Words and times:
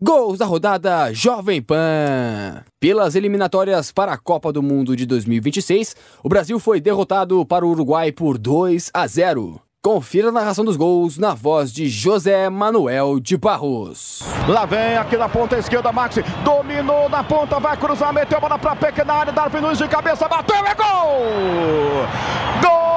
Gols 0.00 0.38
da 0.38 0.44
rodada 0.44 1.10
Jovem 1.14 1.62
Pan. 1.62 2.62
Pelas 2.78 3.14
eliminatórias 3.14 3.90
para 3.90 4.12
a 4.12 4.18
Copa 4.18 4.52
do 4.52 4.62
Mundo 4.62 4.94
de 4.94 5.06
2026, 5.06 5.96
o 6.22 6.28
Brasil 6.28 6.60
foi 6.60 6.82
derrotado 6.82 7.46
para 7.46 7.64
o 7.64 7.70
Uruguai 7.70 8.12
por 8.12 8.36
2 8.36 8.90
a 8.92 9.06
0. 9.06 9.58
Confira 9.82 10.28
a 10.28 10.32
narração 10.32 10.66
dos 10.66 10.76
gols 10.76 11.16
na 11.16 11.32
voz 11.32 11.72
de 11.72 11.88
José 11.88 12.50
Manuel 12.50 13.18
de 13.18 13.38
Barros. 13.38 14.20
Lá 14.46 14.66
vem 14.66 14.98
aqui 14.98 15.16
na 15.16 15.30
ponta 15.30 15.56
esquerda, 15.56 15.90
Maxi. 15.90 16.22
Dominou 16.44 17.08
na 17.08 17.24
ponta, 17.24 17.58
vai 17.58 17.76
cruzar, 17.78 18.12
meteu 18.12 18.36
a 18.36 18.40
bola 18.40 18.58
pra 18.58 18.76
pequena 18.76 19.14
área. 19.14 19.32
Darwin 19.32 19.62
Nunes 19.62 19.78
de 19.78 19.88
cabeça, 19.88 20.28
bateu, 20.28 20.56
é 20.56 20.74
gol! 20.74 21.22
Gol! 22.60 22.95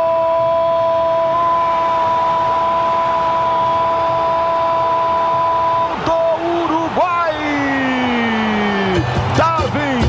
Grande 9.40 10.09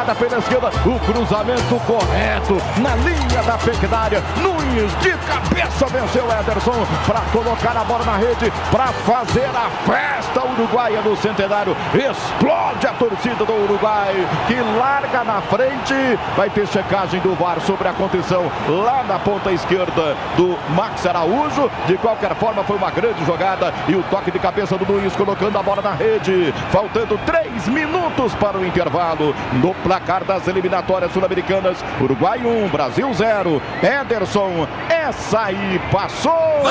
jogada 0.00 0.14
pela 0.14 0.38
esquerda, 0.38 0.70
o 0.86 0.98
cruzamento 1.00 1.80
correto 1.86 2.56
na 2.80 2.96
linha 2.96 3.42
da 3.42 3.58
pequenária. 3.58 4.22
Nunes 4.40 4.92
de 5.00 5.10
cabeça 5.10 5.86
venceu 5.86 6.24
Ederson 6.40 6.86
para 7.06 7.20
colocar 7.32 7.76
a 7.76 7.84
bola 7.84 8.04
na 8.04 8.16
rede, 8.16 8.52
para 8.70 8.86
fazer 8.86 9.48
a 9.54 9.68
festa 9.84 10.44
uruguaia 10.44 11.00
no 11.02 11.16
centenário. 11.16 11.76
Explode 11.94 12.86
a 12.86 12.92
torcida 12.92 13.44
do 13.44 13.52
Uruguai 13.52 14.14
que 14.46 14.54
larga 14.78 15.24
na 15.24 15.40
frente. 15.42 15.94
Vai 16.36 16.48
ter 16.48 16.66
checagem 16.66 17.20
do 17.20 17.34
VAR 17.34 17.60
sobre 17.60 17.88
a 17.88 17.92
condição 17.92 18.50
lá 18.68 19.02
na 19.06 19.18
ponta 19.18 19.52
esquerda 19.52 20.16
do 20.36 20.56
Max 20.74 21.04
Araújo. 21.04 21.70
De 21.86 21.96
qualquer 21.98 22.34
forma, 22.36 22.64
foi 22.64 22.76
uma 22.76 22.90
grande 22.90 23.24
jogada 23.24 23.72
e 23.88 23.94
o 23.94 24.02
toque 24.04 24.30
de 24.30 24.38
cabeça 24.38 24.78
do 24.78 24.90
Nunes 24.90 25.14
colocando 25.14 25.58
a 25.58 25.62
bola 25.62 25.82
na 25.82 25.92
rede. 25.92 26.54
Faltando 26.70 27.18
três 27.26 27.68
minutos 27.68 28.34
para 28.36 28.56
o 28.56 28.64
intervalo 28.64 29.34
no 29.54 29.74
placar 29.90 30.22
das 30.22 30.46
eliminatórias 30.46 31.12
sul-americanas. 31.12 31.76
Uruguai 32.00 32.38
1, 32.38 32.68
Brasil 32.68 33.12
0. 33.12 33.60
Ederson, 33.82 34.68
essa 34.88 35.46
aí 35.46 35.80
passou! 35.90 36.62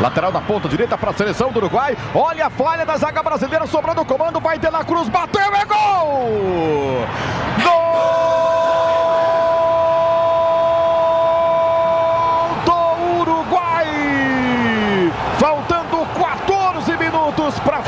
Lateral 0.00 0.30
da 0.30 0.40
ponta 0.40 0.68
direita 0.68 0.96
para 0.96 1.10
a 1.10 1.12
seleção 1.12 1.50
do 1.50 1.58
Uruguai. 1.58 1.96
Olha 2.14 2.46
a 2.46 2.50
falha 2.50 2.86
da 2.86 2.96
zaga 2.96 3.20
brasileira, 3.20 3.66
sobrando 3.66 4.00
o 4.00 4.04
comando, 4.04 4.38
vai 4.38 4.60
De 4.60 4.70
La 4.70 4.84
Cruz, 4.84 5.08
bateu, 5.08 5.42
é 5.42 5.64
gol! 5.64 7.04
Gol! 7.64 7.92
Faltando 15.40 16.06
14 16.16 16.96
minutos 16.96 17.58
para 17.58 17.82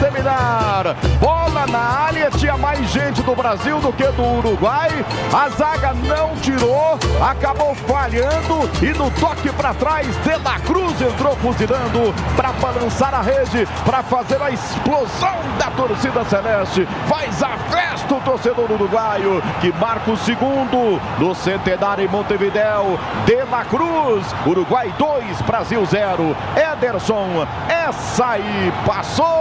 Bola 1.20 1.67
na 1.67 1.78
área, 1.78 2.30
tinha 2.30 2.56
mais 2.56 2.89
gente 2.91 3.22
do 3.22 3.34
Brasil 3.34 3.78
do 3.80 3.92
que 3.92 4.05
do 4.05 4.22
Uruguai. 4.22 4.91
A 5.33 5.48
zaga 5.50 5.92
não 5.92 6.34
tirou, 6.36 6.98
acabou 7.20 7.75
falhando 7.75 8.70
e 8.81 8.86
no 8.97 9.11
toque 9.12 9.50
para 9.50 9.75
trás, 9.75 10.06
De 10.22 10.36
La 10.42 10.58
Cruz 10.61 11.00
entrou 11.03 11.36
fuzilando 11.36 12.14
para 12.34 12.53
balançar 12.53 13.14
a 13.14 13.20
rede, 13.20 13.69
para 13.84 14.03
fazer 14.03 14.41
a 14.41 14.50
explosão 14.50 15.36
da 15.58 15.70
torcida 15.70 16.25
celeste. 16.25 16.88
Faz 17.06 17.42
a 17.42 17.56
festa 17.70 18.14
o 18.14 18.20
torcedor 18.20 18.70
uruguaio 18.70 19.42
que 19.61 19.72
marca 19.72 20.11
o 20.11 20.16
segundo 20.16 21.00
no 21.19 21.34
centenário 21.34 22.05
em 22.05 22.09
Montevidéu. 22.09 22.98
De 23.27 23.36
La 23.50 23.64
Cruz, 23.64 24.27
Uruguai 24.47 24.92
2, 24.98 25.42
Brasil 25.42 25.84
0. 25.84 26.36
Ederson, 26.56 27.47
essa 27.69 28.27
aí 28.31 28.72
passou! 28.86 29.34